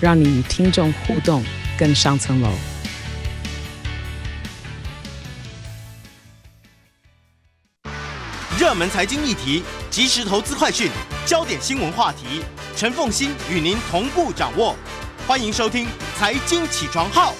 [0.00, 1.42] 让你与听众互动
[1.76, 2.48] 更上层楼。
[8.56, 10.88] 热门财经议题、即时投资快讯、
[11.26, 12.44] 焦点新闻话题，
[12.76, 14.76] 陈凤欣与您同步掌握。
[15.26, 17.32] 欢迎收听《财经起床号》。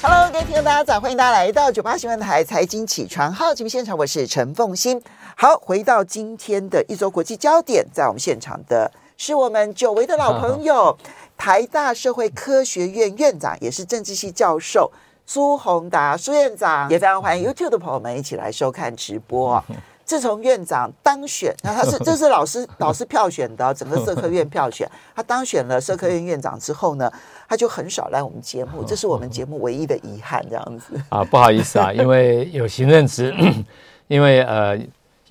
[0.00, 5.00] Hello，各位听众大家早，欢迎大家来到九八新闻台《财经起床号》节目现场，我是陈凤欣。
[5.36, 8.92] 好，回到今天的一周国际焦点，在我们现场的
[9.24, 10.98] 是我们久违的老朋友，
[11.38, 14.90] 台大社会科学院院长，也是政治系教授。
[15.24, 19.62] 苏宏达苏院长，也非常欢迎 YouTube 的朋友们一起来收看直播。
[20.04, 27.08] 自从院长当选，那他是 这是老师老师票选的，整个社科院票选， 他当选了社科院院长之后呢，
[27.48, 33.32] 他就很少来我们节目，这是我们节目唯一的遗憾，这样子啊，不好意思啊，因为有行政职，
[34.08, 34.76] 因为呃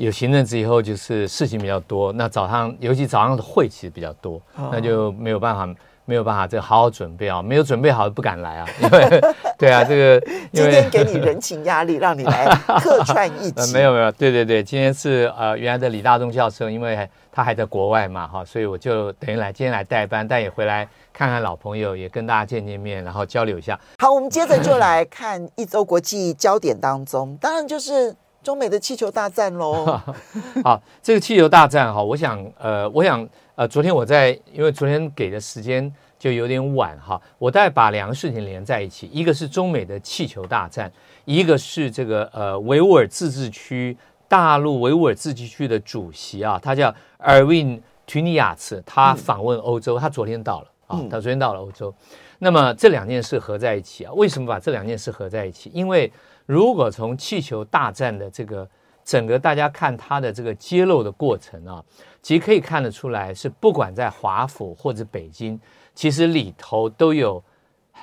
[0.05, 5.67] 有行政职以后就是事情比较多，那早上尤其早上的会其实比较多，那就没有办法。
[6.03, 7.41] 没有办法，这个好好准备啊！
[7.43, 8.67] 没有准备好不敢来啊！
[8.81, 9.21] 因为，
[9.57, 10.19] 对啊，这个
[10.51, 12.47] 今天给你人情压力，让你来
[12.81, 13.53] 客串一集。
[13.55, 23.79] 呃， 没有没有，对对对，今天是呃原来的李大东教授，因为他还在国外嘛，哈，所以我就等于来今天来代班，但也回来看看老朋友，也跟大家见见面，然后交流一下。
[23.99, 29.99] 好，我们接着就来看一周国际焦点当中，当然就是中美的气球大战喽。
[30.63, 33.27] 好，这个气球大战哈，我想呃，我想。
[33.55, 40.91] 呃，昨天我在，因为昨天给的时间就有点晚哈，我大概把两个事情连在一起，一个是中美的气球大战，
[41.25, 43.95] 一个是这个呃维吾尔自治区
[44.27, 51.93] 大陆维吾尔自治区的主席啊，他叫尔温图尼亚茨，他访问欧洲，他昨天到了啊，他昨天到了欧洲，
[52.39, 55.69] 那么这两件事合在一起啊，为什么把这两件事合在一起？
[55.71, 56.11] 因为
[56.51, 58.69] 如果从气球大战的这个
[59.05, 61.81] 整个大家看它的这个揭露的过程啊。
[62.21, 65.57] 其实可以看得出来，是不管在华府或者北京，
[65.95, 67.41] 其实里头都有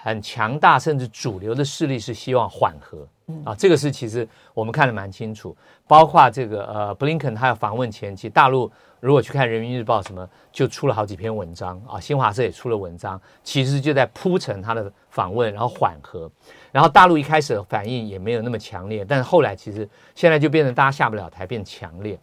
[0.02, 3.06] 很强大甚至主流的势力是希望缓和
[3.44, 3.54] 啊。
[3.54, 5.56] 这个是其实我们看得蛮清楚。
[5.86, 8.70] 包括这个呃，布林肯他要访问前期，大陆
[9.00, 11.98] 如果去看《人民日报》什么，就出了好几篇文章啊。
[11.98, 16.30] 新华社也出了文章，其实就在铺陈他的访问，然后缓和。
[16.70, 22.18] 然后大陆一开始的反应也没有那么强烈，但是后来其实现在就变成大家下不了台，变强烈。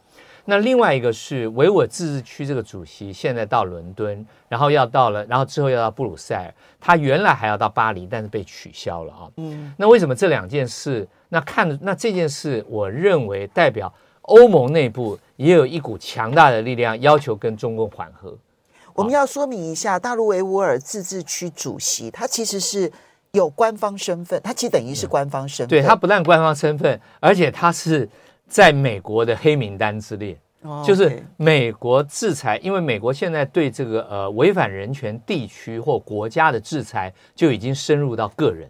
[0.47, 9.27] 那另外一个是维吾尔自治区这个主席现在到伦敦，然后要到了，然后之后要到布鲁塞尔，他原来还要到巴黎，但是被取消了啊。
[9.37, 11.07] 嗯，那为什么这两件事？
[11.29, 13.91] 那看那这件事，我认为代表
[14.21, 18.37] 欧盟内部也有一股强大的力量要求跟中共缓和。
[18.93, 22.91] 我们要说明一下，大陆维吾尔自治区主席他其实是
[23.31, 25.69] 有官方身份，他其实等于是官方身份。
[25.69, 28.07] 对，他不但官方身份，而且他是。
[28.47, 30.37] 在美国的黑名单之列，
[30.85, 38.69] 就是美国制裁，因为美国现在对这个呃违反人权地区或国家的制裁就已经深入到个人，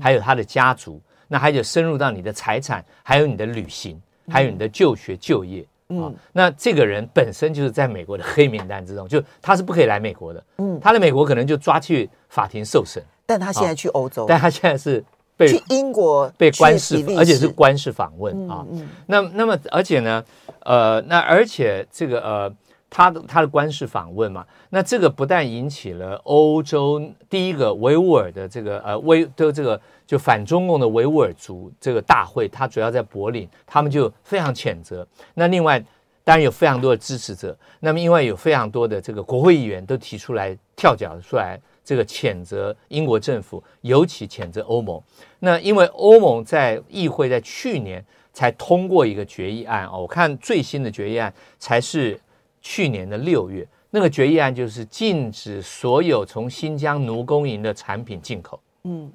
[0.00, 6.12] 还有他的家族，那还有深入到你的财产，还有你的旅行，还有你的就学就业啊。
[6.32, 10.44] 那这个人本身就是在美国的黑名单之中，就他是不可以来美国的。
[10.58, 15.02] 嗯，他来美国可能就抓去法庭受审，但他现在去欧洲，但他现在是。
[15.36, 18.64] 被去英国被官事，而且是官事访问啊。
[19.06, 20.24] 那那么，而且呢，
[20.60, 22.54] 呃，那而且这个呃，
[22.88, 35.06] 他的他的官事访问嘛，那这个不但引起了欧洲第一个维吾尔的这个呃维的这个就反中共的维吾尔族这个大会，他主要在柏林，他们就非常谴责。
[35.34, 35.80] 那另外
[36.22, 41.60] 当然有非常多的支持者，那么因为有非常多的这个国会议员都提出来跳脚出来。
[41.84, 45.00] 这个谴责英国政府，尤其谴责欧盟。
[45.40, 52.18] 那因为欧盟在议会在去年才通过一个决议案哦，我看最新的决议案才是
[52.62, 53.66] 去年的六月。
[53.90, 58.58] 那个决议案就是禁止所有从新疆奴工营的产品进口。
[58.82, 59.12] 嗯，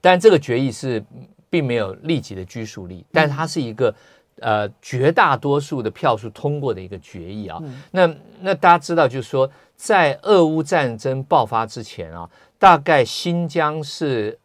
[0.00, 1.04] 但这个决议是
[1.48, 3.94] 并没有立即的拘束力，但它是一个
[4.40, 7.58] 呃绝大多数的票数通过的一个决议啊。
[7.90, 8.06] 那
[8.40, 9.50] 那大家知道，就是说。
[9.78, 14.36] 在俄乌战争爆发之前啊，大概新疆是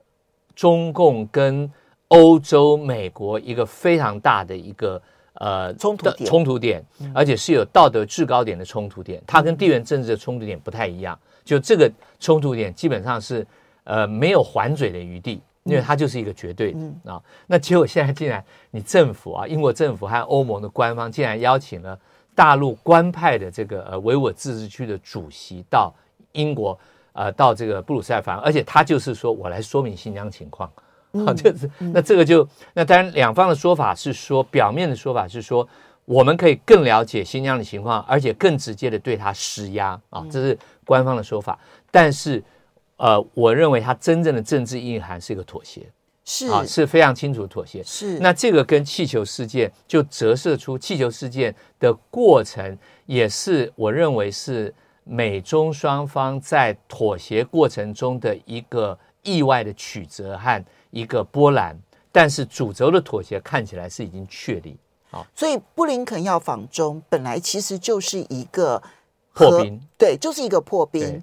[0.56, 1.68] 中共跟
[2.10, 5.02] 欧洲、美国一个非常大的一个
[5.34, 6.86] 呃冲突点，冲突点，
[7.16, 11.20] 而且是有道德制高点的冲突点，它跟地缘政治的冲突点不太一样。
[11.44, 13.44] 就这个冲突点基本上是
[13.86, 17.22] 呃没有还嘴的余地，因为它就是一个绝对的啊。
[17.48, 21.98] 那结果现在竟然你政府啊，英国政府和欧盟的官方竟然邀请了
[22.36, 25.94] 大陆官派的这个呃维吾尔自治区的主席到
[26.32, 26.78] 英国
[27.14, 30.72] 呃到这个布鲁塞尔访，而且他就是说我来说明新疆情况。
[31.28, 35.68] 好， 就是那这个就那当然，两方的说法是说，表面的说法是说，
[36.06, 41.60] 我们可以更了解新疆的情况，而且更直接的对他施压啊，这是官方的说法。
[41.92, 42.44] 但是，
[42.98, 45.82] 呃，我认为他真正的政治意涵是一个妥协，
[46.26, 47.84] 是啊，是非常清楚的妥协。
[47.84, 54.74] 是那这个跟气球事件就折射出气球事件的过程，也是我认为是
[55.04, 60.64] 美中双方在妥协过程中的一个意外的曲折和。
[60.96, 61.76] 一个波澜，
[62.12, 64.78] 但是主轴的妥协看起来是已经确立
[65.10, 68.80] 啊，所以布林肯要访中，本来其实就是一个
[69.34, 71.20] 破冰，对，就是一个破冰。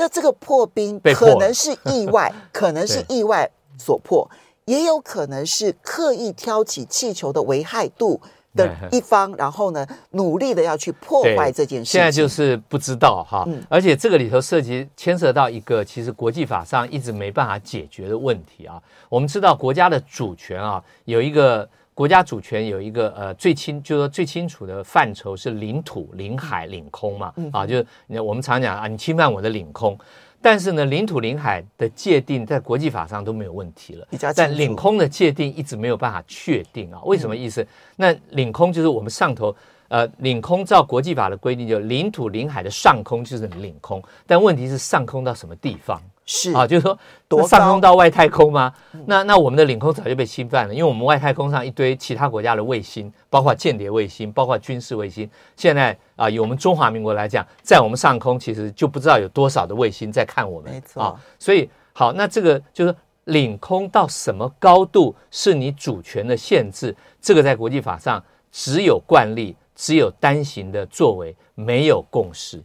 [0.00, 4.26] 那这个破冰可能是意外， 可能是意外所破，
[4.64, 8.18] 也有可能是刻意挑起气球的危害度。
[8.52, 11.92] 的 一方，然后呢，努力的要去破坏这件事。
[11.92, 18.82] 现在就是不知道哈，而且这个里头涉及牵涉到一个其实国际法上一直没办法解决的问题啊。
[19.08, 21.68] 我们知道国家的主权啊，有一个
[22.00, 29.98] 国家主权有一个呃最清，就是说最清楚的范畴是领土、领海、领空嘛啊，就是我们常讲啊，你侵犯我的领空。
[30.40, 37.02] 但是呢，领土领海的界定在国际法上都没有问题了，但领空的界定一直没有办法确定啊。
[37.04, 37.66] 为什么意思？
[37.96, 39.54] 那领空就是我们上头，
[39.88, 46.00] 呃，领空照国际法的规定，就领土领海的上空就是领空，但问题是上空到什么地方？
[46.26, 48.72] 是啊，就是说，上空到外太空吗？
[49.06, 55.28] 那那我们的领空早就被侵犯了，因为我们外太空上一堆其他国家的卫星，包括间谍卫星，包括军事卫星。
[55.56, 60.70] 现在啊，以我们中华民国来讲，在我们上空其实就不知道有多少的卫星在看我们。
[60.72, 62.94] 没错啊，所以好，那这个就是
[63.24, 66.94] 领空到什么高度是你主权的限制？
[67.20, 72.62] 这个在国际法上只有惯例，只有单行的作为，没有共识。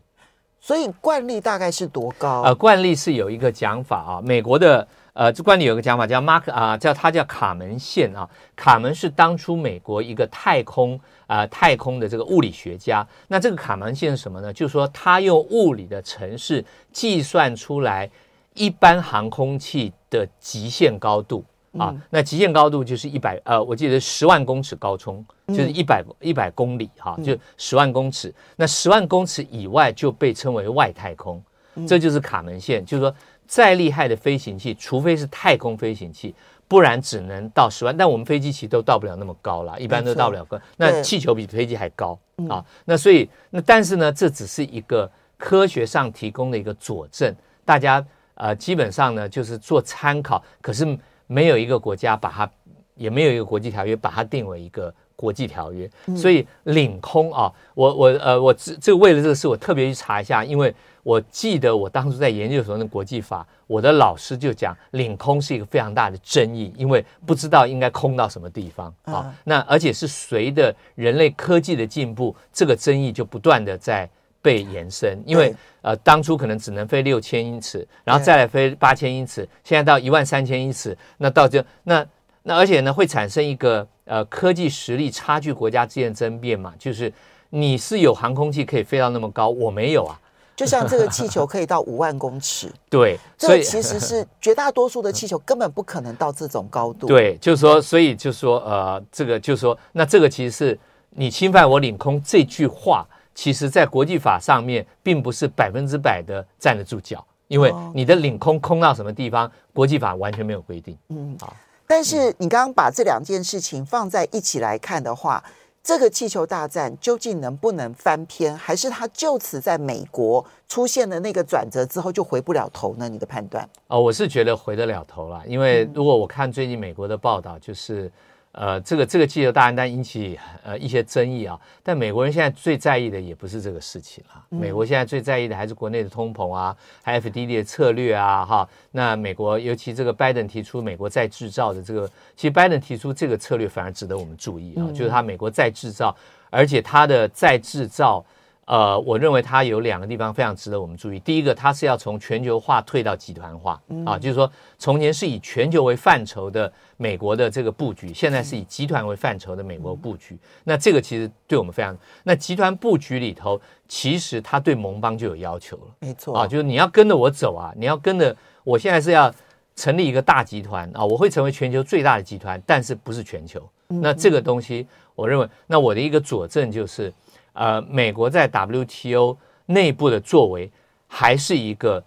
[0.65, 2.41] 所以惯例大概是多高？
[2.41, 8.27] 呃，惯例是有一个讲法啊，美国的呃，这惯例有一个讲法叫 Mark 啊，叫它叫卡门线啊。
[8.56, 13.07] 卡门是当初美国一个太空啊、呃、太空的这个物理学家。
[13.27, 14.51] 那这个卡门线是什么呢？
[14.51, 18.09] 就是说他用物理的程式计算出来
[18.56, 21.45] 一般航空器的极限高度。
[21.77, 28.33] 啊，那极限高度就是一百呃，我记得十万公尺高冲就是一百一百公里哈，就十万公尺。
[28.56, 31.44] 那十万公尺以外就被称为外太空，
[31.88, 32.86] 这就是卡门线。
[32.86, 33.15] 就是说，
[33.47, 36.33] 再厉害的飞行器，除非是太空飞行器，
[36.68, 37.95] 不然只能到十万。
[37.95, 40.59] 但我们飞机其实都到不了那么高了，一般都到不了高。
[40.77, 42.18] 那气球比飞机还高
[42.50, 42.63] 啊。
[42.86, 50.98] 那所以那但是呢，这只是一个科学上提供的一个佐证，大家呃基本上呢就是做参考，可是。
[51.27, 52.48] 没有一个国家把它，
[52.94, 60.73] 也没有一个国际条约把它定为一个国际条约，所以领空啊，我我呃我这这个为了这个事，我特别去查一下，因为
[61.03, 68.94] 我记得我当初在研究所的国际法，我的老师就讲领空是一个非常大的争议，因为不知道应该空到什么地方。
[69.03, 74.09] 啊，那而且是随着人类科技的进步，这个争议就不断的在。
[74.41, 75.51] 被延伸，因为
[75.81, 82.05] 呃，当初可能只能飞六千英尺，然后再来飞八千英尺，现在到一万三千英尺，那到这那
[82.43, 87.12] 那而且呢，会产生一个呃科技实力差距国家之间的争辩嘛，就是
[87.50, 90.19] 你是有航空器可以飞到那么高，我没有啊。
[90.55, 97.07] 就像这个气球可以到五万公尺， 对，所以其实是绝大多数的气球根本不可能到这种高度。
[97.12, 103.05] 对，就是说，所以就是说，呃，这个就是说，那这个其实是你侵犯我领空这句话。
[103.38, 110.97] 其实，在国际法上面，并不是百分之百的站得住脚，因为你的领空空到什么地方，国际法完全没有规定。
[111.09, 111.53] 嗯，好。
[111.88, 115.44] 但是你刚刚把这两件事情放在一起来看的话，
[115.84, 123.08] 这个气球大战究竟能不能翻篇，还是它就此在美国出现了那个转折之后就回不了头呢？
[123.08, 123.68] 你的判断？
[123.88, 128.12] 哦，我是觉得回得了头了，因为如果我看最近美国的报道，就是。
[128.57, 134.41] 呃，这个这个气球大单引起呃一些争议啊，但美国人现在最在意的也不是这个事情了。
[134.47, 138.67] 美国现在最在意的还是国内的通膨啊，还有 FDD 的策略啊，哈。
[138.91, 142.07] 那美国尤其这个拜登提出美国再制造的这个，
[142.38, 146.15] 其实拜登提出这个策略反而值得我们注意啊，就是他美国再制造，
[146.50, 148.24] 而且他的再制造
[148.65, 151.19] 呃，我认为它有两个地方非常值得我们注意。
[151.19, 160.36] 第一个，它是要从全球化退到集团化，啊，就是说从前是以全球为范畴的美国的这个布局，现在是以集团为范畴的美国布局。
[160.63, 169.31] 那这个其实对我们非常，那集团布局里头，其实它对盟邦就有要求了，没错啊，就是你要跟着我走啊，你要跟着，我现在是要
[169.75, 173.62] 成立一个大集团啊，我会成为全球最大的集团，但是不是全球。
[173.89, 177.13] 那这个东西，我认为，那我的一个佐证就是。
[177.55, 179.35] 呃，美国在 WTO
[179.65, 180.71] 内部的作为
[181.07, 182.03] 还是一个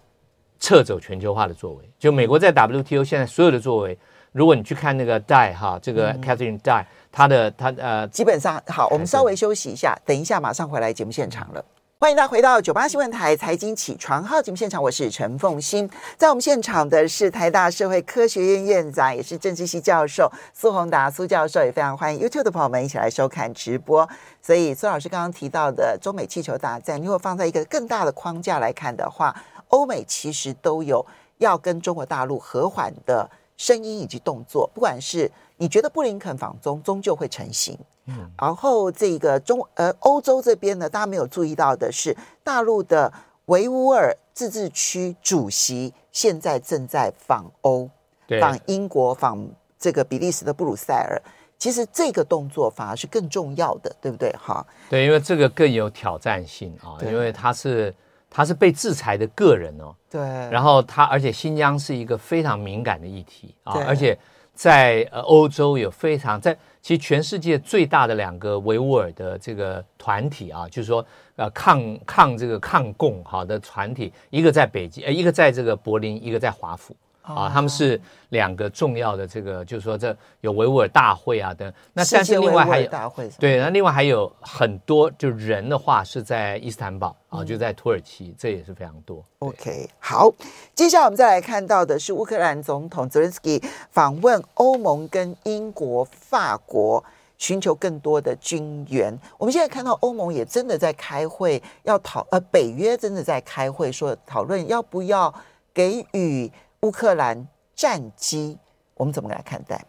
[0.59, 1.89] 撤走全球化的作为。
[1.99, 3.97] 就美国在 WTO 现在所有的作为，
[4.31, 11.65] 如果你去看那个 Dai 哈，这个 Catherine Dai，他的他呃，基本上好，我们稍微休息一下，等一下马上回来节目现场了。
[12.01, 15.87] 欢迎大家回到九八新闻台财经起床号节目现场，我是陈凤欣。
[16.17, 24.07] 在我们现场的是台大社会科学院院长，也是政治系教授苏宏达苏教授，也非常欢迎 YouTube 的朋友们一起来收看直播。
[24.41, 29.35] 所以苏老师刚刚提到的中美气球大战，如果放在一个更大的框架来看的话，
[29.67, 31.05] 欧美其实都有
[31.39, 37.77] 要跟中国大陆和缓的声音以及动作，不管是你觉得布林肯访中终究会成型。
[38.09, 43.11] 嗯，然后这个中呃欧洲这边呢，大家没有注意到的是，大陆的
[43.45, 47.89] 维吾尔自治区主席现在正在访欧，
[48.25, 49.47] 对访英国，访
[49.77, 51.21] 这个比利时的布鲁塞尔。
[51.57, 54.31] 其实这个动作反而是更重要的，对不对？
[54.39, 57.93] 哈，对，因为这个更有挑战性啊，因为他是
[58.29, 64.17] 他是被制裁的个人哦，对，然后他而且新疆是一个非常敏感的议题啊，而且
[64.53, 66.57] 在呃欧洲有非常在。
[66.81, 71.05] 其实全世界最大的两个维吾尔的这个团体啊，就是说，
[71.35, 76.95] 呃，抗抗这个抗共好的团体，一个在北京，呃，一个在这个柏林，一个在华府。
[77.21, 77.99] 啊，他们是
[78.29, 81.71] 两个重要的这个，就是说这有维吾尔大会啊等。
[81.93, 82.89] 那但是另外还有
[83.37, 89.23] 对，那另外还有很多就人的话是在伊斯坦堡啊，就在土耳其，这也是非常多。
[89.39, 90.31] OK，好，
[90.73, 93.61] 接下来我们再来看到的是乌克兰总统泽连斯基
[93.91, 97.03] 访问欧盟跟英国、法国，
[97.37, 99.15] 寻求更多的军援。
[99.37, 105.31] 我们现在看到欧盟也真的在开会，要讨呃，北约真的在开会说讨论要不要
[105.71, 106.51] 给予。
[106.81, 108.57] 乌克兰战机，
[108.95, 109.83] 我们怎么来看待？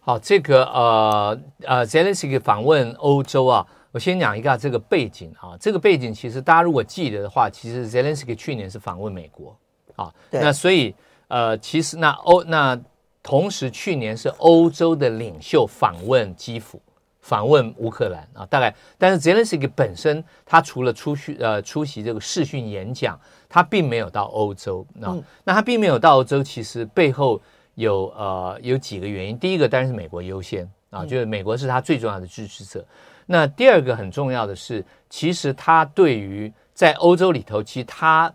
[0.00, 5.56] 好，这个呃呃，Zelensky 访问欧洲啊，我先讲一下这个背景啊。
[5.60, 9.56] 这个背景其实大家如果记得的话，其实 Zelensky 去年是访问美国
[9.94, 10.12] 啊。
[10.30, 10.94] 那所以
[11.28, 12.80] 呃，其实那欧那
[13.22, 16.80] 同时去年是欧洲的领袖访问基辅。
[17.22, 25.14] 访问乌克兰啊，大概，但是泽连斯基本身，他除了出去呃出席这个视讯演讲，他并没有到欧洲啊。
[25.14, 27.40] 嗯、那他并没有到欧洲，其实背后
[27.76, 29.38] 有呃有几个原因。
[29.38, 32.80] 第一个当然是美国优先啊，就是美国是他最重要的支持者。
[32.80, 32.86] 嗯、
[33.26, 38.32] 那第二个很重要的是，其实他对于在欧洲里头，其实他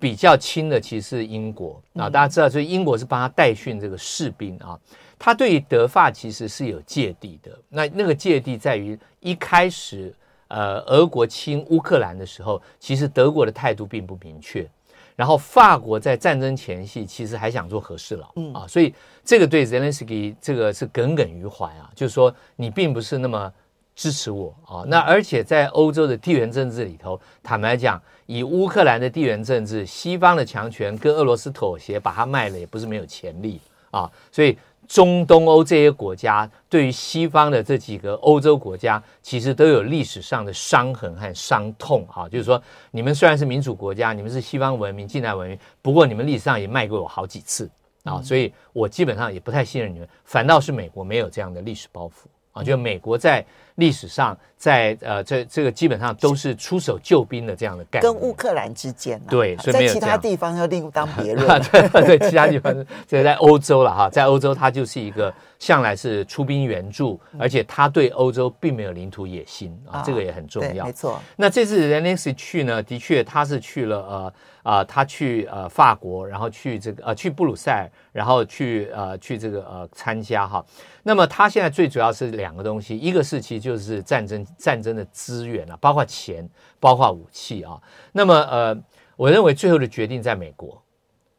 [0.00, 2.08] 比较亲的其实是英国啊。
[2.08, 4.78] 大家知道，所以英国是帮他代训这个士兵啊。
[5.24, 10.12] 他对于德法其实是有芥蒂的，那那个芥蒂在于一开始，
[10.48, 14.68] 呃，俄国侵乌克兰的时候，其实德国的态度并不明确，
[15.14, 18.52] 然后法国在战争前夕其实还想做和事佬，嗯。
[18.52, 18.92] 啊，所以
[19.24, 23.52] 这个对泽连斯基这个是耿耿于怀啊，就是说你并不是那么
[23.94, 33.60] 支持我啊，那而且在欧洲的地缘政治里头，坦白讲，以乌克兰的地缘政治，西方的强权跟俄罗斯妥协，把它卖了也不是没有潜力
[33.92, 34.58] 啊，所以。
[34.92, 42.28] 中东欧这些国家对于西方的这几个欧洲国家，其实都有历史上的伤痕和伤痛啊。
[42.28, 47.70] 就是说，你们虽然是民主国家，你们是西方文明、近代文明，不过你们历史上也卖过我好几次
[48.04, 50.06] 啊，所以我基本上也不太信任你们。
[50.26, 53.44] 反倒是美国没有这样的历史包袱啊，就美国在。
[53.76, 58.02] 历史上，在呃，这这个基本上都是出手救兵的这样的概念。
[58.02, 61.60] 跟乌克兰之间、啊，对，所以没有在其他地方要另当别论。
[61.72, 62.70] 对对，其他地方
[63.08, 65.32] 所以在欧洲了哈，在欧洲它就是一个
[65.62, 70.84] 向来是出兵援助，而且他对欧洲并没有领土野心啊，这个也很重要。
[70.84, 71.20] 没错。
[71.36, 80.66] 那这次 Zelensky 去呢，的确他是去了呃啊、呃，他去呃法国，然后去这个呃去布鲁塞尔，然后去呃去这个呃参加哈。
[81.04, 86.44] 那么他现在最主要是两个东西，一个是其实就是战争战争的资源啊，包括钱，
[86.80, 87.80] 包括武器啊。
[88.10, 88.76] 那么呃，
[89.14, 90.82] 我认为最后的决定在美国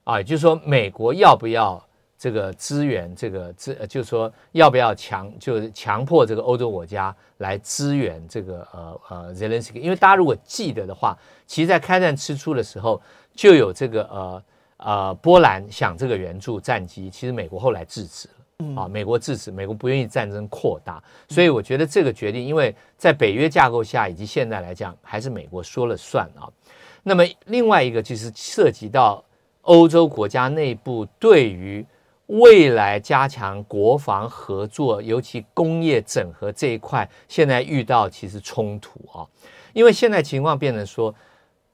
[0.05, 1.85] 啊，也就是说美国要不要
[2.23, 9.77] 这个支援这个支，就是说要不要强，就是强迫这个欧洲国家来支援这个呃呃 Zelensky。
[9.81, 13.01] 因为大家如果记得的话，其实在开战之初的时候
[13.35, 14.43] 就有这个呃
[14.77, 18.35] 呃波兰想这个援助战机，其实美国后来制止了。
[18.77, 26.47] 啊，美国制止，美国不愿意战争扩大，所以我觉得这个决定，因为在北约架构下，以及现在来讲，还是美国说了算啊。
[27.03, 29.21] 那么另外一个就是涉及到
[29.63, 31.85] 欧洲国家内部对于
[32.27, 39.27] 未来加强国防合作，尤其工业整合这一块，现在遇到其实冲突啊，
[39.73, 41.13] 因为现在情况变成说，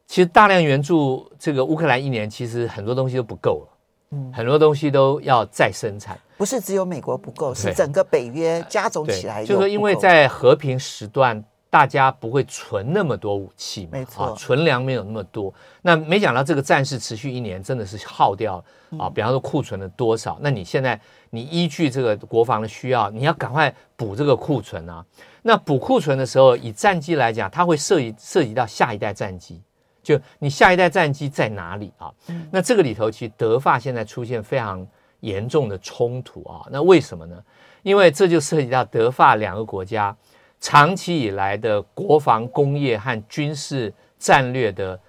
[0.07, 3.77] 其实大量援助这个乌克兰一年，其实很多东西都不够了，
[4.11, 6.19] 嗯，很多东西都要再生产。
[6.35, 9.45] 不是只有美国不够，是整个北约加总起来。
[9.45, 15.53] 就是说，因为在和平时段，大家不会存那么多武器嘛，没错，存粮没有那么多。
[15.81, 18.63] 那没想到这个战事持续一年，真的是耗掉
[18.97, 19.09] 啊。
[19.09, 20.37] 比方说库存了多少？
[20.41, 20.99] 那你现在
[21.29, 25.05] 你依据这个国防的需要，你要赶快补这个库存啊。
[25.43, 29.61] 那补库存的时候，以战机来讲，它会涉及涉及到下一代战机，
[30.01, 32.11] 就你下一代战机在哪里啊？
[32.51, 34.85] 那这个里头，其实德法现在出现非常。
[35.21, 37.35] 严重的冲突啊，那为什么呢？
[37.83, 40.15] 因为这就涉及到德法两个国家
[40.59, 44.99] 长期以来的国防工业和军事战略的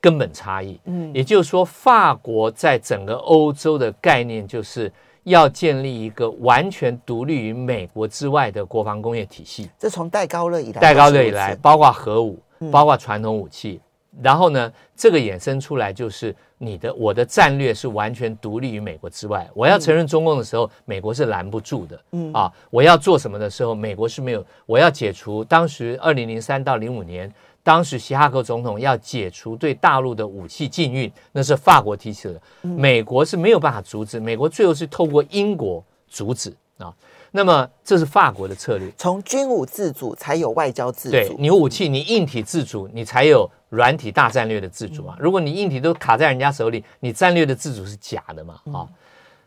[0.00, 0.80] 根本差异。
[0.84, 4.92] 嗯，也就是说，法国在整个欧洲的概念就是
[5.24, 9.70] 要建立一个完全独立于美国之外的国防工业体系。
[9.78, 12.40] 这从戴高乐以来，戴高乐以来，包括核武，
[12.70, 13.80] 包括传统武器。
[14.20, 19.48] 然后呢，这个衍生出来就是你的我的战略是完全独立于美国之外。
[19.54, 22.00] 我要承认中共的时候，美国是拦不住的。
[22.12, 24.44] 嗯啊，我要做什么的时候，美国是没有。
[24.66, 34.18] 我要解除当时二零零三到零五年，当时希哈克总统要解除对大陆的武器禁运，那是法国提起的，美国是没有办法阻止。
[34.18, 36.92] 美国最后是透过英国阻止啊。
[37.30, 41.12] 那么这是法国的策略，从军武自主才有外交自主。
[41.12, 43.48] 对，你有武器，你硬体自主，你才有。
[43.68, 48.60] 软体大战略的自主啊，如果你硬体都卡在人家手里，你战略的自主是假的嘛？
[48.72, 48.88] 啊，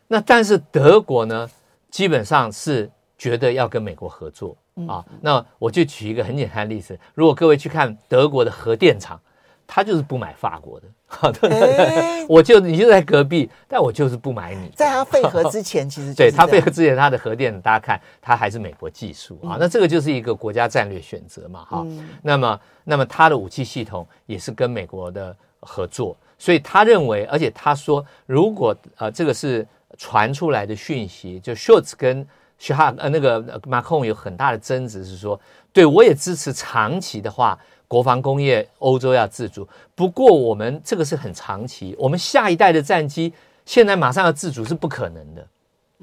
[0.08, 1.50] 那但是德国呢，
[1.90, 5.04] 基本上是觉得要跟美国合作啊。
[5.20, 9.20] 那我就举一个很简单的例子，如果各位去看德国的核电厂，
[9.66, 10.86] 他就是不买法国的。
[11.06, 14.70] 好的，欸、 我就你就在隔壁，但我就是不买你。
[14.74, 19.58] 在他废核之前，其实 对他废核之前，他的核电，大家看，他还是美国技术啊。
[19.60, 21.86] 那这个就是一个国家战略选择嘛，哈。
[22.22, 29.66] 那么，那么他的武器系统也是跟美国的合作，所以他认为，而且他说，如果呃这个是
[29.98, 35.38] 传出来的讯息，就 Scholz 跟希哈呃那个马克龙有很大的争执，是说，
[35.74, 37.58] 对我也支持长期的话。
[37.92, 39.68] 国防工业，欧洲要自主。
[39.94, 41.94] 不过，我们这个是很长期。
[41.98, 43.30] 我们下一代的战机
[43.66, 45.46] 现在马上要自主是不可能的，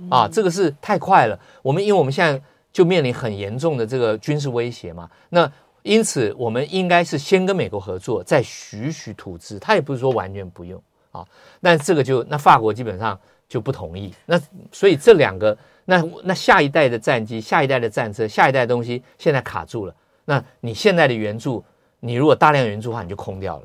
[0.08, 1.40] 啊，这个是太快了。
[1.64, 2.40] 我们因为我们现在
[2.72, 9.58] 就面临很严重的这个军事威胁嘛，那因此我们应该是先跟美国合作，再徐徐图之。
[9.58, 10.80] 他也不是说完全不用
[11.12, 11.26] 啊，
[11.60, 14.14] 那这个就那法国基本上就不同意。
[14.28, 14.40] 那
[14.72, 19.96] 所以这两个，那那下一代的战机、下一代的战车、下一代的东西现在卡住了。
[20.26, 21.66] 那你现在的援助？
[22.00, 23.64] 你如果大量援助的话，你就空掉了。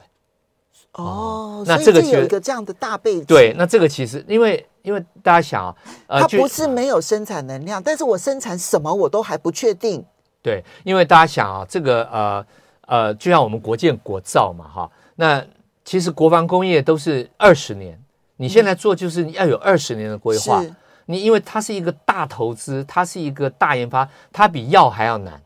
[0.92, 3.24] 哦，那这个有一个这样的大背景。
[3.24, 10.04] 对，那这个其实因为因为大家想啊，呃，它不是没有生产能量，但是我生产什么我都还不确定。
[10.40, 12.46] 对，因为大家想啊，这个呃
[12.86, 15.44] 呃，就像我们国建国造嘛，哈，那
[15.84, 18.00] 其实国防工业都是二十年，
[18.36, 20.62] 你现在做就是要有二十年的规划。
[21.06, 25.42] 你因为它是一个大投资，它是一个大研发，它比药还要难。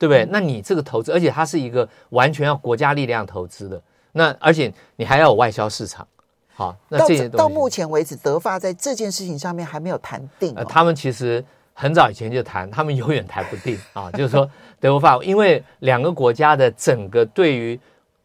[0.00, 0.26] 对不对？
[0.30, 3.80] 那你这个投资，而且它是一个完全要国家力量投资的，
[4.12, 6.08] 那而且你还要有外销市场，
[6.54, 10.54] 好，那这到目前为止，德法在这件事情上面还没有谈定、哦。
[10.56, 14.10] 呃，他们其实很早以前就谈，他们永远谈不定 啊。
[14.12, 17.78] 就是说，德法因为两个国家的整个对于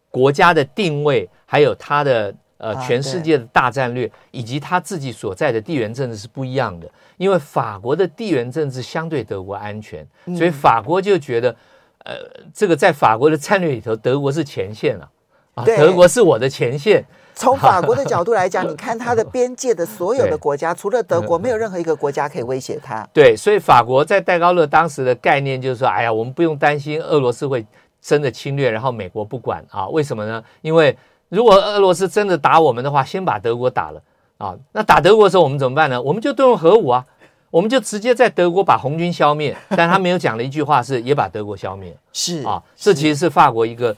[0.09, 6.89] 国家的定位，还有它的呃全世界的大战略，以及他自己所在的地缘政治是不一样的。
[7.17, 10.05] 因为法国的地缘政治相对德国安全，
[10.37, 11.55] 所以法国就觉得，
[12.03, 12.15] 呃，
[12.53, 15.09] 这个在法国的战略里头，德国是前线了
[15.53, 17.05] 啊，德国是我的前线。
[17.37, 23.05] 从法国的角度来讲， 你看它的边界的所有的国家，除了德国，没有任何一个国家可以威胁它。
[23.11, 27.65] 对，所以法国在戴高乐当时的概念就是说，哎呀，我们不用担心俄罗斯会
[28.01, 29.87] 真的侵略，然后美国不管啊？
[29.89, 30.41] 为什么呢？
[30.61, 30.97] 因为
[31.29, 34.01] 如果俄罗斯真的打我们的话，先把德国打了。
[34.37, 36.01] 啊，那打德国的时候我们怎么办呢？
[36.01, 37.05] 我们就动用核武啊，
[37.49, 39.55] 我们就直接在德国把红军消灭。
[39.75, 41.95] 但他没有讲的一句话是也把德国消灭。
[42.11, 43.95] 是啊，这其实是法国一个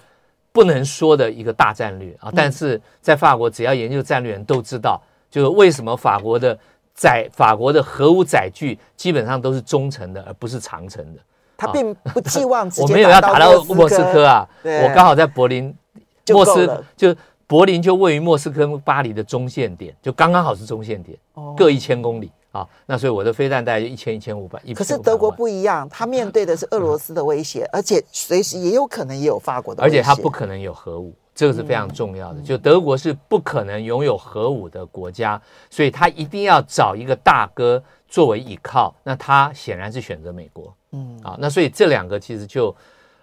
[0.52, 2.32] 不能说的一个大战略啊。
[2.36, 6.58] 但是在法国，只要研究战略人都知道，就是为什么法国的
[6.94, 11.20] 载法国的核武载具基本上都是中程的，而不是长程的。
[11.58, 15.76] 他并不寄望直接 我没有要打到莫斯科啊，我刚好在柏林，
[16.34, 17.16] 莫斯就。
[17.50, 22.60] 柏林就位于莫斯科、巴黎的中线点，就刚刚好是中线点，哦各一千公里啊。
[22.60, 24.62] 啊，那所以我的飞弹大概就一千一千五百。
[24.76, 32.42] 可是德国不一样，他面对的是俄罗斯的威胁， 而且随时也有可能也有法国的威胁，而且他不可能有核武，这个是非常重要的。
[32.42, 38.94] 就德国是不可能拥有核武的国家，所以他一定要找一个大哥作为依靠。
[39.04, 42.76] 那他显然是选择美国，嗯啊，那所以这两个其实就，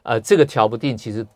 [0.03, 1.27] 呃，这个调不定，其实。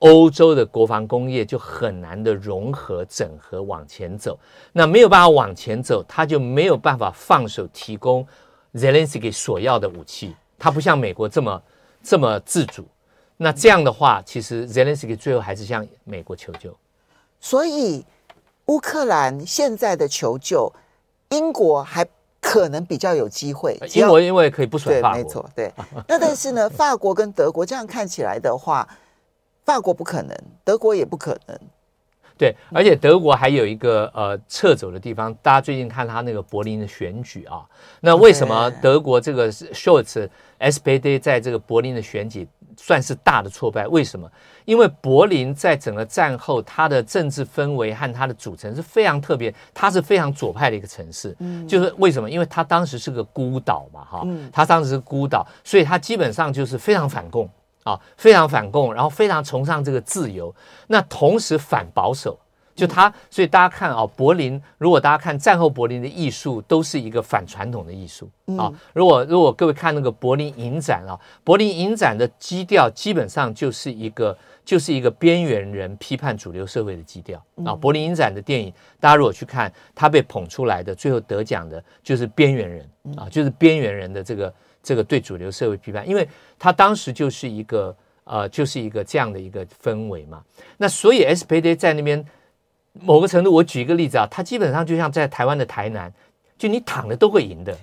[0.00, 4.38] 欧洲的国防工业就很难的融合整合往前走，
[4.72, 8.24] 那没有办法往前走，他就没有办法放手提供
[8.74, 11.62] Zelensky 所要的武器，他不像美国这么
[12.00, 12.86] 这么自主。
[13.36, 16.72] 那这样的话，其实 Zelensky 最后还是向美国求救。
[17.40, 18.06] 所以
[18.66, 20.72] 乌克兰现在的求救，
[21.30, 22.06] 英国还
[22.40, 23.76] 可能比较有机会。
[23.94, 25.72] 英国因为可以不损法国，对，没错，对。
[26.06, 28.88] 那但是呢，法国跟德国这样看起来的话。
[29.68, 31.58] 法国不可能，德国也不可能。
[32.38, 35.34] 对，而且德国还有一个呃撤走的地方。
[35.42, 37.66] 大家最近看他那个柏林的选举啊，
[38.00, 40.26] 那为什么德国这个 Scholz
[40.58, 43.86] SPD 在这个柏林的选举算是大的挫败？
[43.88, 44.26] 为什么？
[44.64, 51.36] 因为柏林在整个战后，它的政治氛围和它的组成是非常特别，它是非常左派的一个城市。
[51.40, 52.30] 嗯，就是为什么？
[52.30, 57.46] 因为它当时是个孤岛嘛，哈，它当时是孤岛，所以它基本上就是非常反共。
[57.88, 60.54] 啊，非常反共，然后非常崇尚这个自由，
[60.88, 62.38] 那同时反保守，
[62.74, 68.70] 就他，所以大家看啊，柏林，如果大家看战后柏林的艺术，都是一个反传统的艺术啊。
[68.92, 77.74] 如果如果各位看那个柏林影展啊，柏林影展的基调基本上就是一个就是一个边缘人批判主流社会的基调啊。
[77.74, 78.70] 柏林影展的电影，
[79.00, 84.52] 大家如果去看，他被捧出来的最后得奖的就是边缘人啊，就是边缘人的这个。
[84.88, 86.26] 这个对主流社会批判，因为
[86.58, 90.42] 他当时就是一个呃，就是一个这样的一个氛围嘛。
[90.78, 92.24] 那所以 SPD 在那边
[92.94, 96.10] 某个程度，我举一个例子啊，他基本上就像在台湾的台南，
[96.56, 97.76] 就你躺着都会赢的。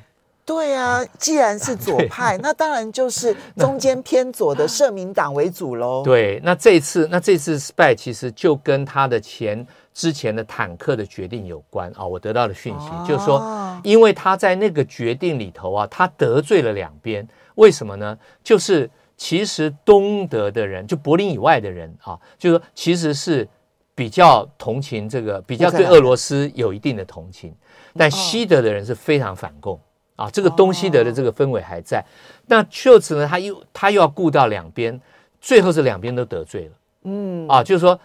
[0.44, 6.02] 对啊，既然是左派， 那当然就是中间偏左的社民党为主喽。
[6.04, 12.06] 对，那这次那这次失败其实就跟他的前之前的坦克的决定有关啊。
[12.06, 13.42] 我得到的讯息就是说，
[13.84, 17.28] 因为他在那个决定里头啊，他得罪了两边。
[17.56, 18.16] 为什么呢？
[18.44, 23.48] 就是其实东德的人，就柏林以外的人啊，就是说其实是
[23.96, 27.56] 比较同情这个，比较对俄罗斯有一定的同情，
[27.96, 29.80] 但西德的人是非常反共。
[30.18, 32.02] 啊，这个东西德的这个氛围还在，
[32.46, 34.98] 那秀茨呢，他又他又要顾到两边，
[35.42, 36.72] 最后是两边都得罪了，
[37.04, 38.00] 嗯，啊，就是说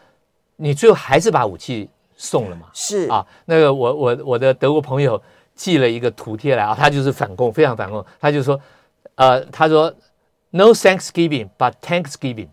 [0.61, 5.21] 你最后还是把武器送了嘛，是啊，那个我我我的德国朋友
[5.55, 8.61] 寄了一个图贴来啊，他就是反共，非常反共，他就说，
[9.15, 9.93] 呃，他说。
[10.53, 12.49] No Thanksgiving, but Thanksgiving，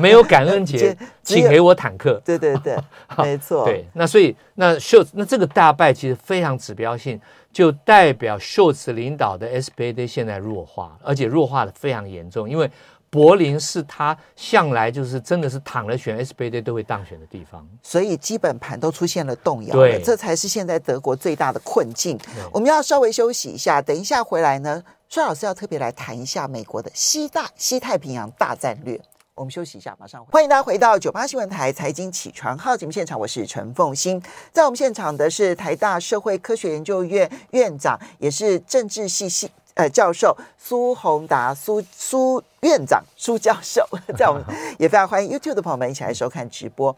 [0.00, 2.20] 没有感恩节， 请给我坦克。
[2.24, 2.76] 对对对，
[3.16, 3.64] 没错。
[3.64, 7.20] 对，那所以那秀那这个大败其实非常指标性，
[7.52, 12.68] 就代表秀茨领导的 SPD 现在弱化，而且弱化的非常严重，因为
[13.10, 19.74] 柏林是他向来就是真的是躺着选 SPD 都会当选的地方，所以基本盘都出现了动摇。
[19.74, 22.16] 对，这才是现在德国最大的困境。
[22.52, 24.82] 我们要稍微休息一下，等一下回来呢。
[25.08, 29.00] 孙老师要特别来谈一下美国的西大西太平洋大战略。
[29.34, 30.28] 我们休息一下，马上回。
[30.30, 34.22] 欢迎大家回到九八新闻台财经起床号节目现场，我是陈凤欣。
[34.52, 44.44] 在我们现场的是台大社会科学研究院院长，也是政治系系呃教授苏宏达苏苏院长苏教授，在我们
[44.78, 46.94] 也非常欢迎 YouTube 的朋友们一起来收看直播。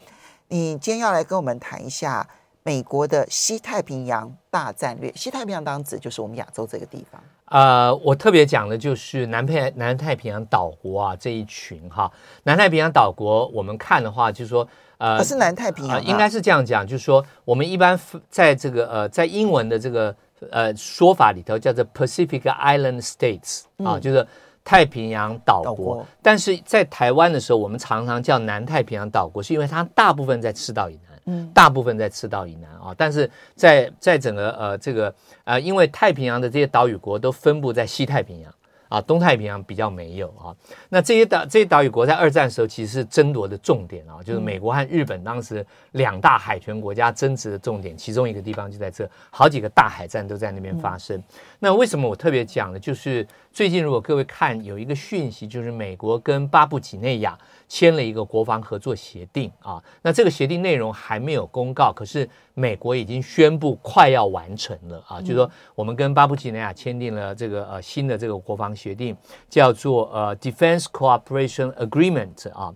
[0.49, 2.27] 你今天要来跟我们谈一下
[2.63, 5.13] 美国的西太平洋大战略。
[5.15, 7.21] 西太平洋当指就是我们亚洲这个地方。
[7.47, 12.11] 呃，我特别讲的就是南太南太平洋岛国啊这一群哈，
[12.45, 17.99] 南太平洋岛国，我们看的话就是说，呃，是南太平洋，呃，应该是这样讲，就是说，我们一般
[18.31, 20.17] 在这个呃，在英文的这个
[20.51, 24.27] 呃说法里头叫做 Pacific Island States 啊，就是
[24.65, 31.13] 太平洋岛国，但是在台湾的时候，我们常常叫南太平洋岛国，是因为它大部分在赤道以南。
[31.27, 38.53] 嗯，大部分在赤道以南啊，但是在在整个呃这个呃，因为太平洋的这些岛屿国都分布在西太平洋。
[38.93, 40.55] 啊，东太平洋比较没有啊。
[40.91, 51.23] 那这些岛这些岛屿国在二战的时候其实是争夺的重点啊，就是美国和日本当时两大海权国家争执的重点，其中一个地方就在这，好几个大海战都在那边发生。
[51.65, 52.79] 那为什么我特别讲呢？
[52.81, 59.81] 就是最近如果各位看有一个讯息，就是美国跟巴布几内亚签了一个国防合作协定啊。
[60.03, 68.73] 那这个协定内容还没有公告，可是美国已经宣布快要完成了啊，就是说我们跟巴布几内亚签订了这个呃新的这个国防。
[68.75, 69.15] 协定
[69.51, 72.73] 叫做呃 Defense Cooperation Agreement 啊，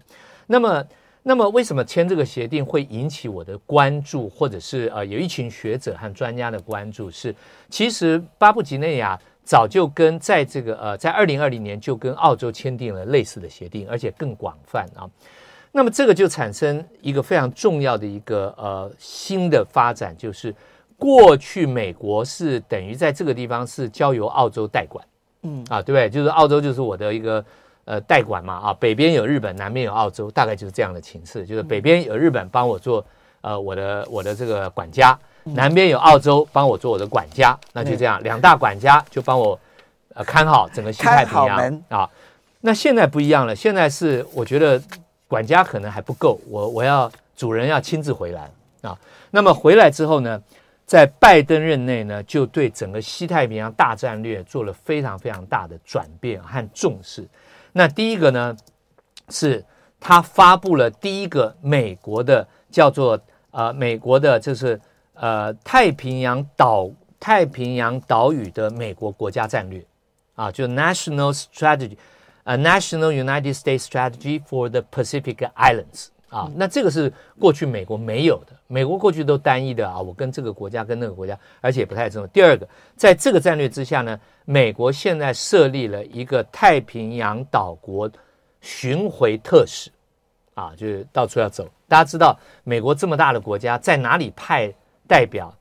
[0.46, 0.84] 那么
[1.28, 7.10] 那么为什么签这个协定会引起我的关注，或者是呃有一群学者和专家的关注？
[7.10, 7.34] 是
[7.68, 15.02] 其实巴布吉内亚早就跟在这个呃在二零二零年就跟澳洲签订了类似的协定，而且更广泛啊。
[15.72, 20.54] 那么这个就产生一个非常重要的一个呃新的发展，就是
[20.96, 25.04] 过去美国是等于在这个地方是交由澳洲代管，
[25.42, 26.08] 嗯啊，对不对？
[26.08, 27.44] 就是澳洲就是我的一个。
[27.86, 33.04] 呃，代管嘛，啊，北边有日本，南边有澳洲，大概就是这样的情势，就是北边有日本帮我做，
[33.42, 39.56] 呃，我的我的这个管家，南边有澳洲帮我做我的管家，那就这样，两大管家就帮我，
[40.14, 42.10] 呃，看好整个西太平洋啊。
[42.60, 44.82] 那现在不一样了，现在是我觉得
[45.28, 48.50] 管家可能还不够，我我要主人要亲自回来
[48.82, 48.98] 啊。
[49.30, 50.42] 那么回来之后呢，
[50.84, 57.24] 在拜登任内呢，就对整个西太平洋大战略做了非常非常大的转变和重视。
[57.78, 58.56] 那第一个呢，
[59.28, 59.62] 是
[60.00, 64.80] 他发布了第一个美国的叫做呃美国的，就是
[65.12, 69.84] 呃太平洋岛太平洋岛屿的美国国家战略
[70.34, 71.98] 啊，就 National Strategy，
[72.44, 76.06] 呃 National United States Strategy for the Pacific Islands
[76.36, 82.26] 啊，那这个是过去美国没有的，美国过去都单一的啊，我跟这个国家跟那个国家，而且也不太重要。
[82.28, 84.18] 第二个，在这个战略之下呢。
[84.48, 88.08] 美国现在设立了一个太平洋岛国
[88.60, 89.90] 巡回特使，
[90.54, 91.68] 啊，就是到处要走。
[91.88, 94.72] 大家知道，美国这么大的国家，在哪里派
[95.08, 95.52] 代表，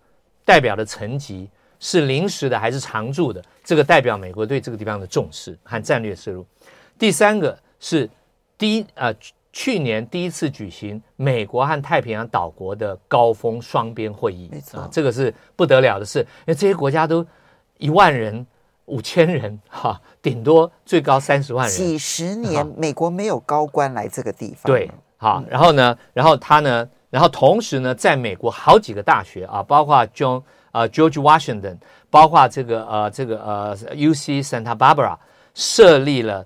[0.45, 3.43] 代表的层级是临时的还是常驻的？
[3.63, 6.45] 这个代表美国对这个地方的重视和战略思路。
[6.99, 8.07] 第三个是
[8.55, 9.11] 第一，呃，
[9.55, 17.25] 去年第一次举行美国和太平洋岛国的高峰双边会议，没错，啊，这个是不得了的事，因为这些国家都
[17.77, 18.45] 一万人。
[18.87, 21.75] 五千人哈，顶多最高三十万人。
[21.75, 24.71] 几十年，美国没有高官来这个地方。
[24.71, 31.79] 对，好，然后呢，然后他呢，然后同时呢，在美国好几个大学啊，包括 John 呃 George Washington，
[32.11, 35.17] 包括这个呃这个呃 UC Santa Barbara
[35.55, 36.45] 设立了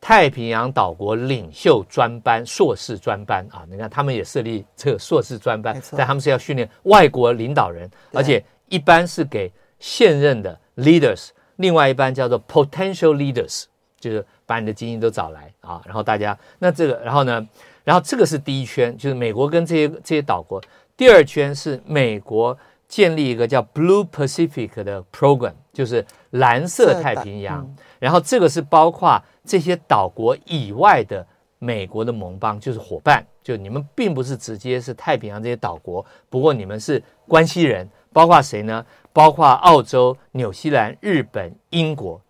[0.00, 3.64] 太平洋岛国领袖专班、硕士专班啊。
[3.70, 11.30] 你看，他们也设立这个硕士专班，但他们是要训练外国领导人，而且一般是给现任的 leaders。
[11.56, 13.64] 另外一班叫做 potential leaders，
[13.98, 17.48] 就是把你的精英都找来啊，然后大家那这个，然后呢，
[17.82, 20.62] 然后这个是第一圈，就是美国跟这些这些岛国。
[20.96, 22.56] 第二圈是美国
[22.88, 27.60] 建立一个叫 Blue Pacific 的 program，就是蓝色太平洋。
[27.62, 31.26] 嗯、然后这个是包括这些岛国以外的
[31.58, 38.84] 美国的盟邦，就是伙伴，就你们并不是直接是太平洋这些岛国，不过你们是关系人，包括谁呢？
[39.12, 42.20] 包括澳洲、纽西兰、日本、英国，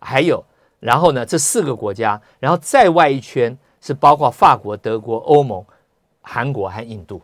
[0.00, 0.44] 还有，
[0.80, 5.64] 然后呢，这四个国家，然后再外一圈是包括法国、德国、欧盟、
[6.20, 7.22] 韩国和印度，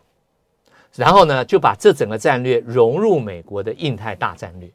[0.99, 4.69] 然后呢，就把这整个战略融入美国的印太大战略，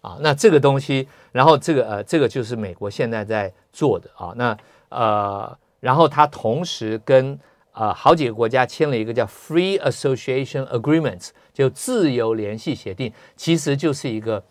[0.00, 7.38] 啊，那这个东西，然后这个呃，这个就是美国现在在做的啊，那呃，然后他同时跟
[7.72, 11.30] 呃好几个国家签了一个叫 Free Association Agreements。
[11.52, 14.42] 就自由联系协定，其实就是一个，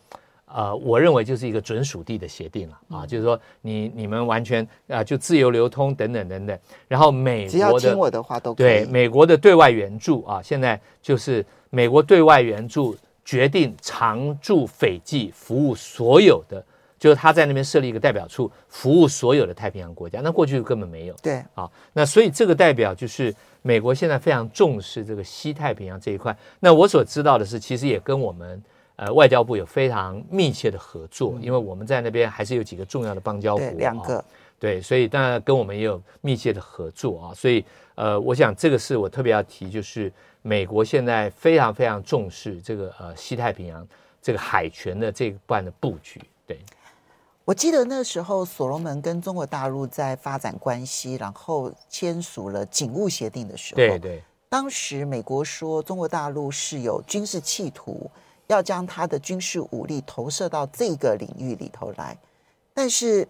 [0.53, 8.65] 呃，我认为就是一个准属地的协定了啊，就是说你你们完全啊、呃、就自由流通等等等等，然后美国的只要听我的话都可以。
[8.65, 16.63] 对美国的对外援助啊，现在就是美国对外援助决定常驻斐济服务所有的，
[16.99, 21.15] 就是他在那边设立一个代表处，服务所有的太平洋国家，那过去根本没有。
[21.21, 23.33] 对啊，那所以这个代表就是。
[23.63, 26.35] 美国现在非常重视这个西太平洋这一块。
[26.61, 28.59] 那我所知道的是，其实也跟我们
[29.01, 34.23] 呃外交部有非常密切的合作，因为我们在那边还是有几个重要的邦交国，两个，
[34.59, 37.33] 对，所以当然跟我们也有密切的合作啊。
[37.33, 43.85] 所以呃，我想这个是我特别要提，就是美国现在非常非常重视这个呃西太平洋
[44.21, 46.59] 这个海权的这一半的布局，对。
[47.43, 58.09] 我记得那时候，所罗门跟中国大陆在发展关系，然后签署了警务协定的时候，对对，当时美国说中国大陆是有军事企图，
[58.51, 62.17] 要将他的军事武力投射到这个领域里头来，
[62.73, 63.27] 但是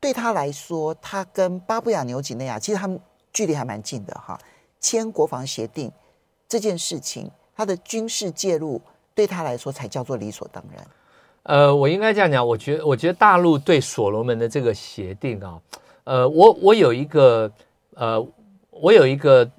[0.00, 2.98] 对他来说，他跟巴布亚纽几内亚其实他们
[3.32, 4.38] 距离还蛮近的哈，
[4.80, 5.92] 签国防协定
[6.48, 8.80] 这件事情，他的军事介入
[9.14, 10.86] 对他来说才叫做理所当然。
[11.44, 15.60] 呃，我应该这样讲，我觉得，我觉得大陆对所罗门的这个协定啊，
[16.04, 17.52] 呃，我我有一个，
[17.94, 18.26] 呃，
[18.70, 19.50] 我有一个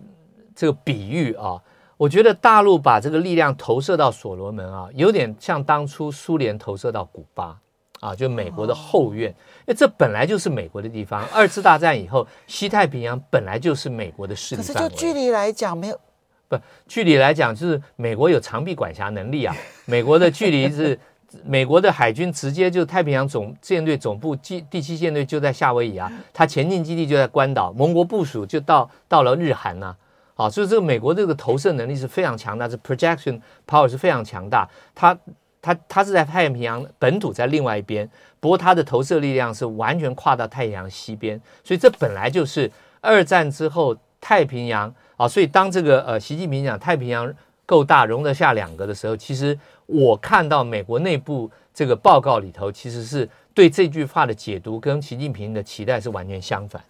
[0.56, 1.62] 这个比喻啊，
[1.98, 7.58] 我觉得大陆把这个力量投射到所罗门啊，有点像当初苏联投射到古巴
[8.02, 11.26] 啊，就美国的后院，因为这本来就是美国的地方。
[11.34, 14.82] 二次大战以后，西太平洋本来就是美国的势力范围。
[14.82, 15.98] 可是就距离来讲，没有
[16.50, 19.56] 不距离来讲，就是美国有长臂管辖能力啊。
[19.88, 21.00] 美国的距离是
[21.46, 29.96] 美国的海军直接就太平洋总舰队总部，第第七舰队就在夏威夷啊，它前进基地就在关岛，盟国部署就到到了日韩呐。
[30.36, 34.69] 啊，所以这个美国这个投射能力是非常强大，这 projection power 是非常强大。
[34.93, 35.17] 它
[35.62, 38.08] 它它是在太平洋本土在另外一边，
[38.39, 42.71] 不过它的投射力量是完全跨到太平洋西边，所以这本来就是
[43.02, 45.28] 二战之后太平洋啊。
[45.28, 47.34] 所以当这个呃习近平讲太平洋
[47.65, 56.84] 够大，容得下两个的时候，其实我看到美国内部这个报告里头，其实是对这句话的解读跟习近平的期待是完全相反。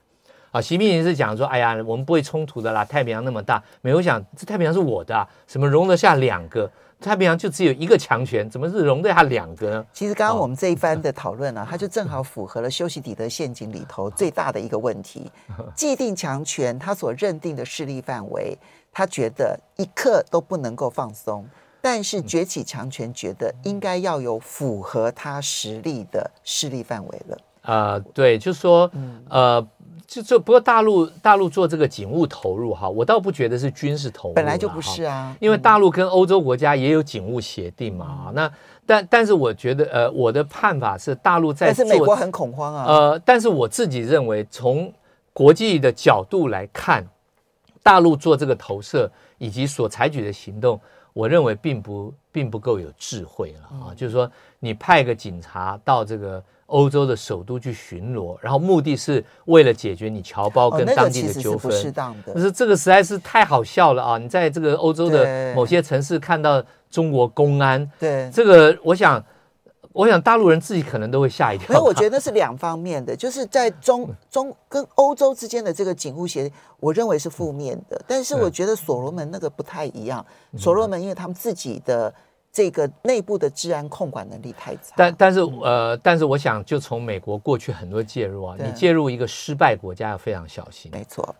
[0.55, 2.85] 啊，习近平是讲说，哎呀，我们不会冲突的啦。
[2.85, 6.71] 太平洋那么大，美国想这太平洋是我的啊，什么容得下两个？
[7.01, 9.85] 太平洋就只有一个强权，怎么是容得下两个呢？
[9.91, 15.29] 其实刚刚我们这一番的讨论啊，它就正好符合了修昔底德陷阱里头最大的一个问题：
[15.75, 18.57] 既定强权他所认定的势力范围，
[18.93, 21.43] 他觉得一刻都不能够放松；
[21.81, 27.37] 但是崛起强权觉得应该要有符合他实力的势力范围了。
[27.65, 28.89] 啊、呃，对，就是说，
[29.29, 29.67] 呃。
[30.07, 38.31] 就就不过大陆大陆做这个警务投入哈，我倒不觉得是军事投入，本来就不是啊，因为大陆跟欧洲国家也有警务协定嘛。
[38.35, 38.49] 那
[38.85, 42.85] 但但是我觉得呃，我的判法是大陆在做，但是美国很恐慌啊。
[42.87, 44.93] 呃，但是我自己认为，从
[45.33, 47.03] 国际的角度来看，
[47.81, 50.79] 大陆做这个投射以及所采取的行动，
[51.13, 53.89] 我认为并不并不够有智慧了啊。
[53.95, 56.41] 就是说，你派个警察到这个。
[56.67, 61.59] 欧洲的首都去巡逻，然后目的是为了解决你侨胞跟当地的纠纷。
[61.59, 62.33] 哦，那个是不适当的。
[62.33, 64.17] 可是这个实在是太好笑了啊！
[64.17, 69.23] 你在这个欧洲的某些城市看到中国公安，对这个，我想，
[69.91, 71.67] 我想大陆人自己可能都会吓一跳。
[71.67, 78.01] 所以我觉得那是两方面的，就是在中中跟欧洲之间的这个警务协定，我认为是负面的。
[78.07, 80.25] 但是我觉得所罗门那个不太一样，
[80.57, 82.11] 所罗门因为他们自己的。
[82.55, 90.89] 这个内部的治安控管能力太差，但但是呃，但是我想，就从美国过去很多介入啊，你介入一个失败国家要非常小心。
[90.93, 91.35] 没错，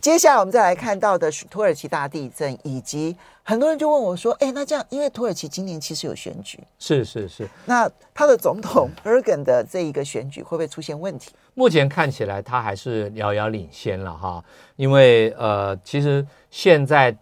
[0.00, 14.44] 接下来我们再来看到的是土耳其大地震，以及很多人就问我说：“哎，那这样，因为土耳其今年其实有选举，是是是，那他的总统 Erdogan 的这一个选举会不会出现问题？”目前看起来他还是遥遥领先了哈，
[14.76, 17.16] 因为呃，其实现在。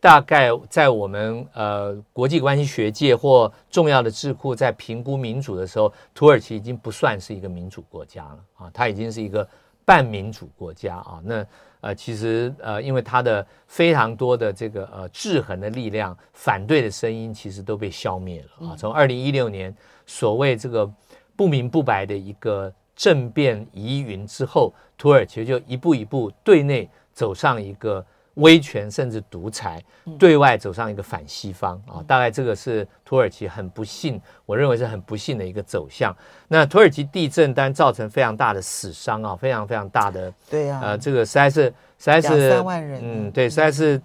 [0.00, 9.46] 大概在我们呃国际关系学界或重要的智库在评估民主的时候，土耳其已经不算是一个民主国家了啊，它已经是一个
[9.84, 11.20] 半民主国家啊。
[11.22, 11.46] 那
[11.82, 18.76] 呃其实呃因为它的非常多的这个呃制衡的力量，反对的声音其实都被消灭了啊。
[18.76, 19.74] 从二零一六年
[20.06, 20.90] 所谓这个
[21.36, 28.02] 不明不白的一个政变疑云之后，土耳其就一步一步对内走上一个。
[28.34, 29.82] 威权甚至独裁，
[30.18, 36.16] 对外走上一个反西方啊，大概这个是土耳其很不幸，我认为是很不幸的一个走向。
[36.48, 44.00] 那土耳其地震当然造成非常大的死伤啊，非常非常大的，对呀，呃，这个实在是实在是两三万人，嗯，对，实在是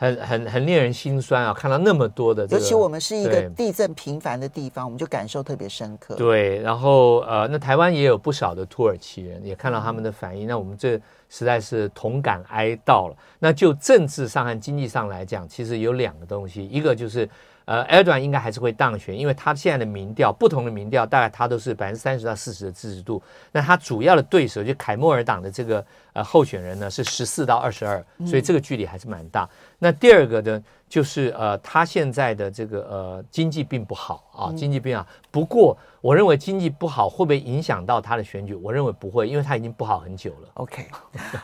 [0.00, 6.14] 很很很令人心酸啊，看到那么多的，尤其我们是一个地震频繁的地方，我们就感受特别深刻。
[6.14, 10.98] 对，然后呃，那台湾也有不少的土耳其人，也看到他们的反应，那我们这。
[11.32, 13.14] 实在是同感哀悼了。
[13.38, 17.24] 那就政治上和经济上来讲，其实有两个东西，一个就是，
[17.70, 23.22] 呃，埃尔多安应该还是会当选，因为他现在的民调，不同的民调，大概他都是百分之三十到四十的支持度。
[23.52, 29.44] 那他主要的对手就凯末尔党的这个呃候选人呢是十四到二十二，所以这个距离还是蛮大。
[29.44, 35.06] 嗯、那第二个呢，就是呃，他现在的这个呃经济并不好啊，经济并不好。
[35.30, 35.78] 不过。
[36.02, 38.54] 我认为经济不好会不会影响到他的选举？
[38.54, 40.48] 我认为不会，因为他已经不好很久了。
[40.54, 40.86] OK，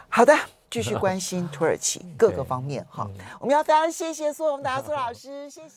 [0.08, 0.34] 好的，
[0.70, 3.06] 继续关心土耳其 各个方面哈。
[3.38, 5.74] 我们要非常谢谢苏荣达苏老师，谢谢。